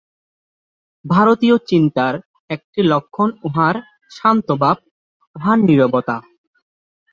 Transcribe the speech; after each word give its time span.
ভারতীয় 1.05 1.55
চিন্তার 1.69 2.13
একটি 2.49 2.79
লক্ষণ 2.83 3.29
উহার 3.43 3.75
শান্তভাব, 4.11 4.77
উহার 5.35 5.57
নীরবতা। 5.67 6.17